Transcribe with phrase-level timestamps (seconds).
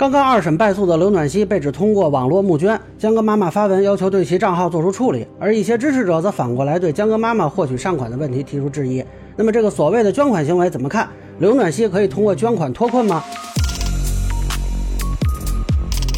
[0.00, 9.04] 刚刚二审败诉的刘暖希被指通过网络募捐，江歌妈妈发文要求对其账号做出处理，而一些支持者则反过来对江歌妈妈获取善款的问题提出质疑。
[9.36, 11.06] 那么这个所谓的捐款行为怎么看？
[11.38, 13.22] 刘暖希可以通过捐款脱困吗？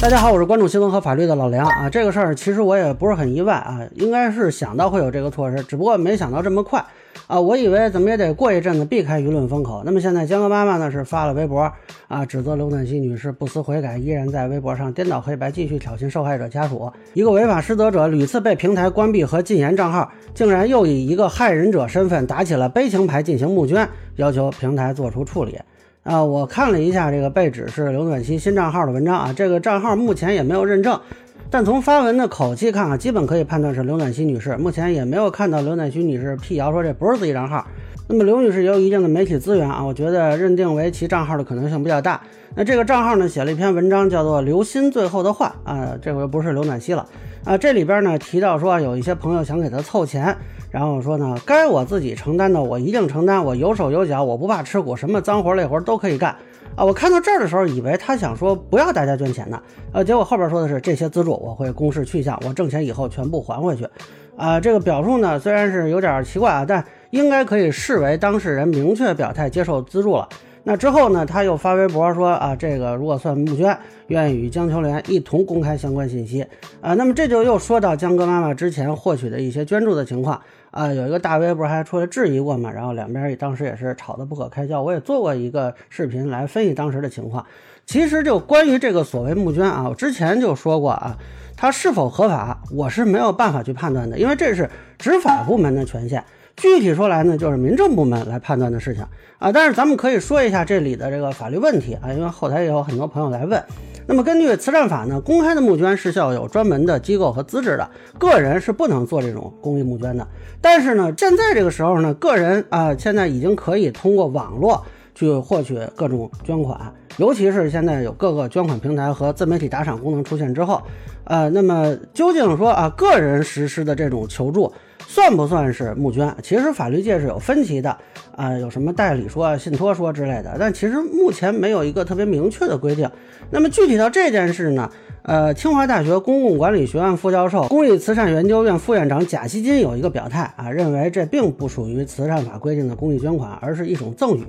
[0.00, 1.90] 大家好，我是关注新闻和法律的老梁啊。
[1.90, 6.82] 这个事儿其实我也不是很意外啊，应该是想到会有这个措施，只不过没想到这么快
[7.26, 7.40] 啊。
[7.40, 9.82] 我以为怎么也得过一阵子避开舆论风口。
[9.84, 11.70] 那么现在江哥妈妈呢是发了微博
[12.08, 16.92] 啊，指责刘暖希女士不思悔改，依然在微博上颠倒黑白，继续挑衅受害者家属。
[17.14, 25.58] 一个违法失责者屡次被平台关闭和禁言账号，竟然又以一个害人者身份打起了悲情牌进行募捐，要求平台做出处理。
[26.02, 31.00] 啊，我看了一下这个被指是刘暖希新账号的文章啊，这个账号目前也没有认证，
[31.50, 34.56] 但从发文的口气看啊，基本可以判断是刘暖希女士。
[34.56, 37.66] 目前也没有看到刘暖希女士辟谣说这不是自己账号。
[38.08, 42.20] 那么刘女士也有一定的媒体资源啊，我觉得认定为其账号的可能性比较大。
[42.54, 47.06] 那这个账号呢，写了一篇文章，叫做《刘鑫最后的话》啊，这回不是刘暖希了
[47.44, 47.56] 啊。
[47.56, 50.36] 这里边呢提到说，有一些朋友想给他凑钱。
[50.70, 53.42] 然后说呢，该我自己承担的，我一定承担。
[53.42, 56.36] 我有手有脚，我不怕吃苦，什么脏活累活都可以干
[56.76, 56.84] 啊！
[56.84, 59.60] 我看到这儿的时候，以为他想说不要大家捐钱呢，
[59.92, 63.88] 呃，结果后边说的是这些资助我会公示去向，我挣钱以后全部还回去。
[64.36, 70.28] 啊，这个表述呢虽然是有点奇怪啊，但应该可以视为当事人明确表态接受资助了。
[70.68, 73.78] 那之后呢，他又发微博说啊，这个如果算募捐，
[74.08, 76.44] 愿意与江秋莲一同公开相关信息
[76.80, 76.92] 啊。
[76.94, 80.92] 那么这就又说到江哥妈妈之前获取的一些捐助的情况啊。
[80.92, 82.68] 有一个大 V 不是还出来质疑过嘛？
[82.72, 84.82] 然后两边当时也是吵得不可开交。
[84.82, 87.46] 我也做过一个视频来分析当时的情况。
[87.86, 91.16] 其实就关于这个所谓募捐啊，我之前就说过啊，
[91.56, 96.24] 它是否合法，我是没有办法去判断的，因为这是执法部门的权限。
[96.56, 99.04] 具体说来呢，就是民政部门来判断的事情
[99.38, 99.52] 啊。
[99.52, 103.62] 但是咱们可以说一下这里的这个法律问题啊，因为后台也有很多朋友来问。
[104.08, 110.26] 那么根据慈善法呢，公开的募捐是需要有专门的机构和资质的，个人是不能做这种公益募捐的。
[110.60, 114.82] 但是呢，现在这个时候呢，个人啊，现在已经可以通过网络
[115.14, 120.80] 去获取各种捐款，尤其是现在有各个捐款平台和自媒体打赏功能出现之后，
[121.24, 124.72] 呃，那么究竟说啊，个人实施的这种求助。
[125.06, 126.34] 算不算是募捐？
[126.42, 127.96] 其实法律界是有分歧的
[128.36, 133.10] 啊，有什么代理说、信托说之类的，但其实目前没有一个特别明确的规定。
[133.50, 134.90] 那么具体到这件事呢？
[135.22, 144.46] 呃，清华大学公共管理学院副教授、公益慈善研究院副院长贾希金有一个表态啊，认为这并不属于慈善法规定的公益捐款，而是一种赠与。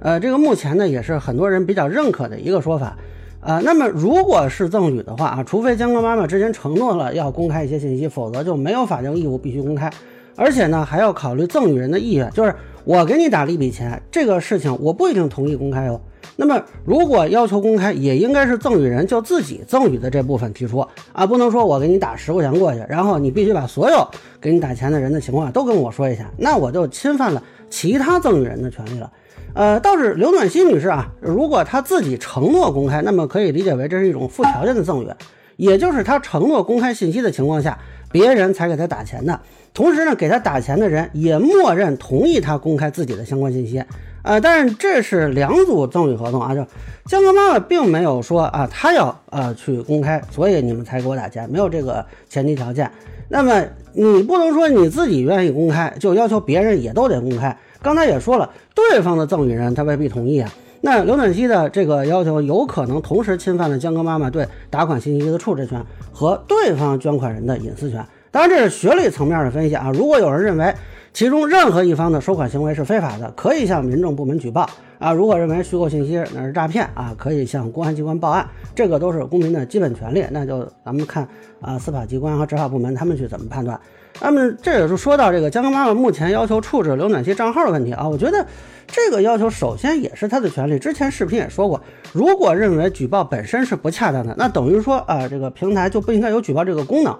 [0.00, 2.96] 呃，这个目前呢也是很多人比较认可的一个说法。
[3.40, 9.90] 啊，那么如果是赠与的话啊，除非江哥妈妈之前承诺了要公开一些信息，否则就没有法定义务必须公开。
[10.34, 12.54] 而且呢，还要考虑赠与人的意愿，就是
[12.84, 16.00] 我给你打了一笔钱，这个事情我不一定同意公开哦。
[16.36, 24.06] 那么如果要求公开，也应该是赠与人就自己赠与的这部分提出啊，不能说我给你打十块钱过去，然后你必须把所有
[24.40, 29.10] 给你打钱的人的情况都跟我说一下，那我就侵犯了其他赠与人的权利了。
[29.54, 35.08] 呃，倒是刘暖心女士啊，如果她自己承诺公开，那么可以理解为这是一种附条件的赠与，
[35.56, 37.78] 也就是她承诺公开信息的情况下，
[38.12, 39.40] 别人才给她打钱的。
[39.74, 43.82] 同时呢，给她打钱的人也默认同意她公开自己的相关信息。
[44.22, 46.64] 呃，但是这是两组赠与合同啊，就
[47.06, 52.90] 江歌妈妈并没有说啊，她要呃去公开，所以你们才给我打钱，没有这个前提条件。
[53.28, 53.62] 那么
[53.92, 57.56] 你不能说你自己愿意公开，就要求别人也都得公开。
[57.82, 60.50] 刚才也说了，对方的赠与人他未必同意啊。
[60.80, 68.04] 那刘暖希的这个要求有可能同时侵犯了江哥妈妈对打款信息的处置权和对方捐款人的隐私权。
[68.30, 69.90] 当然，这是学理层面的分析啊。
[69.92, 70.72] 如果有人认为
[71.18, 74.70] 其中任何一方的收款行为是非法的，可以向民政部门举报
[75.00, 75.12] 啊。
[75.12, 80.24] 如果认为虚构信息那是诈骗啊，可以向公安机关报案，这个都是公民的基本权利。
[80.30, 81.26] 那就咱们看
[81.60, 83.80] 啊，司法机关和执法部门他们去怎么判断。
[84.20, 88.46] 那么这也是说到这个江歌妈妈目前要求处置刘暖希账号的问题啊，我觉得
[88.86, 90.78] 这个要求首先也是她的权利。
[90.78, 91.80] 之前视频也说过，
[92.12, 97.16] 如果认为举报本身是不恰当的，那等于说啊，这个平台就不应该有举报这个功能。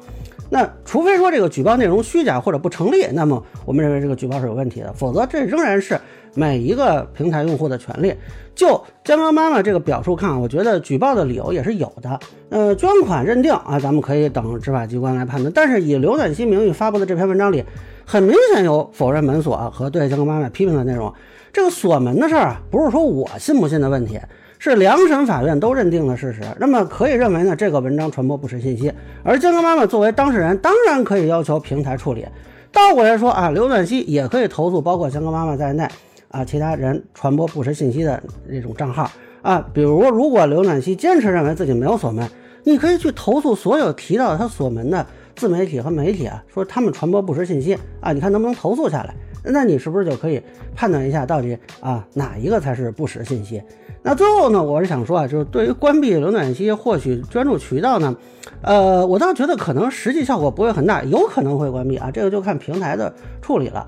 [0.50, 6.00] 那除非说这个举报内容虚假或者不成立，那么我们认为这个举报是有问题的，否则这仍然是
[6.34, 8.14] 每一个平台用户的权利。
[8.54, 12.18] 就江歌妈妈这个表述看，我觉得举报的理由也是有的。
[12.48, 15.52] 呃，捐款认定啊，咱们可以等执法机关来判断。
[15.54, 17.62] 但是以刘暖希名义发发布的这篇文章里，
[18.06, 21.12] 很明显有否认门锁和对江哥妈妈批评的内容。
[21.52, 24.18] 这个锁门的事儿啊，不是说我信不信的问题。
[24.58, 28.90] 是两审法院都认定的事实，那么可以认为呢，这个文章传播不实信息，
[29.22, 32.26] 而江歌妈妈作为当事人，当然可以要求平台处理。
[32.72, 35.86] 倒过来说啊，刘暖希也可以投诉，包括江歌妈妈在内
[36.30, 39.10] 啊，其他人传播不实信息的这种账号
[39.42, 39.62] 啊。
[39.74, 42.26] 比如，如果刘暖熙坚持认为自己没有锁门，
[42.64, 45.06] 你可以去投诉所有提到他锁门的
[45.38, 49.14] 自媒体和媒体啊，说他们传播不实信息啊，你看能不能投诉下来？
[49.44, 50.42] 那你是不是就可以
[50.74, 53.62] 判断一下到底啊哪一个才是不实信息？
[54.02, 58.14] 那最后呢，我是想说啊，就是对于关闭浏览器获取捐助渠道呢，
[58.62, 63.86] 呃，我倒觉得可能实际效果不会很大，有可能会关闭啊，这个就看平台的处理了。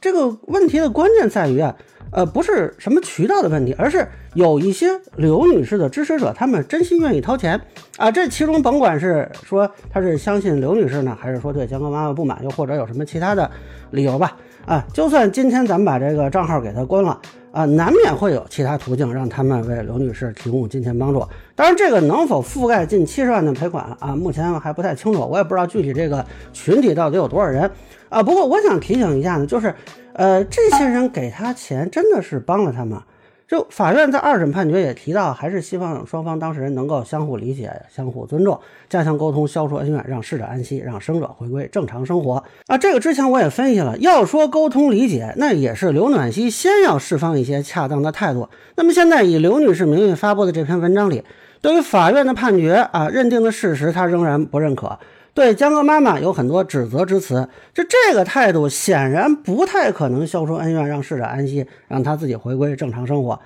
[0.00, 1.76] 这个问题的关键在于啊。
[2.12, 4.04] 呃，不是什么渠道的问题，而是
[4.34, 7.60] 有一些刘女士的支持者，他们真心愿意掏钱
[7.98, 8.10] 啊。
[8.10, 13.48] 这其中甭管是说他是相信刘女士呢，还是说对江哥妈妈不满，又或者有什么其他的
[13.92, 14.36] 理由吧，
[14.66, 17.16] 啊，就算今天咱们把这个账号给他关了
[17.52, 21.26] 啊，难免会有其他途径让他们为刘女士提供金钱帮助。
[21.54, 27.70] 当然，这个能否覆盖近七十万的赔款啊，目前还不太清楚，我也不知道具体这个群体到底有多少人
[28.08, 28.22] 啊。
[28.22, 29.74] 不过我想提醒一下呢，就是。
[30.12, 33.04] 呃，这些人给他钱真的是帮了他吗？
[33.50, 38.56] 就法院在二审判决也提到，还是希望双方当事人能够相互理解、相互尊重，
[38.88, 42.44] 加强沟通，消除恩怨，让逝者安息，让生者回归正常生活。
[42.68, 48.48] 啊，这个之前我也分析了，要说沟通理解，那也是刘暖熙先要释放一些恰当的态度。
[48.76, 51.24] 那么现在以刘女士名义发布的这篇文章里，
[51.60, 54.96] 对于法院的判决啊，认定的事实，他仍然不认可。
[55.40, 63.40] 对江哥妈妈有很多指责之词，就这个态度显然不太可能消除恩怨，让逝者安息，让他自己回归正常生活。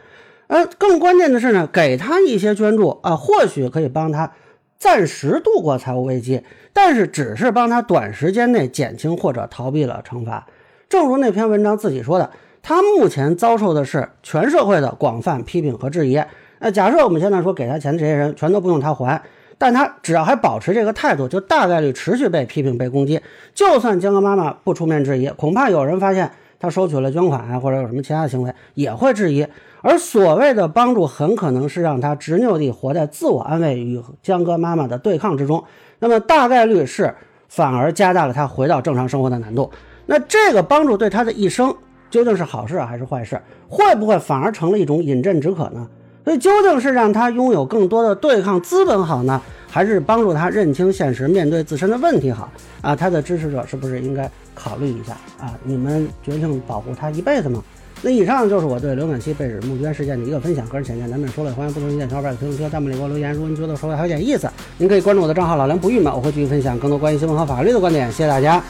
[0.49, 4.32] 呃，更关键的是呢，给他一些捐助啊，或许可以帮他
[4.76, 6.43] 暂时度过财务危机，
[6.73, 10.44] 但是只是帮他短时间内减轻或者逃避了惩罚。
[10.88, 12.29] 正如那篇文章自己说的，
[12.61, 16.20] 他目前遭受的是全社会的广泛批评和质疑。
[16.58, 19.23] 那假设我们现在说给他钱的这些人全都不用他还。
[19.59, 23.21] 但他只要还保持这个态度，就大概率持续被批评、被攻击。
[23.55, 29.47] 就算江哥妈妈不出面质疑，恐怕有人发现他收取了捐款啊，或者有什么其他的行为，也会质疑。
[29.83, 35.62] 而所谓的帮助，很可能是让他执拗地活在自我安慰与江哥妈妈的对抗之中。
[35.99, 37.15] 那么大概率是
[37.49, 39.71] 反而加大了他回到正常生活的难度。
[40.06, 41.75] 那这个帮助对他的一生
[42.11, 43.41] 究竟是好事还是坏事？
[43.69, 45.89] 会不会反而成了一种饮鸩止渴呢？
[46.25, 49.41] 所以究竟是让他拥有更多的对抗资本好呢，
[49.71, 52.50] 还是帮助他认清现实、面对自身的问题好
[52.81, 52.97] 啊？
[52.97, 55.53] 他的支持者是不是应该考虑一下啊？
[55.62, 57.62] 你们决定保护他一辈子吗？
[58.00, 63.32] 那以上就是我对刘暖七被指募捐事件的一个分享，个人浅见难免说了，欢迎不同意见小伙伴在评论区、弹幕里给我留言。
[63.32, 64.49] 如果您觉得说的还有点意思，
[64.79, 68.11] 您可以关注我的账号老梁不郁闷，我会继续分享更多关于新闻和法律的观点。
[68.11, 68.62] 谢谢大家。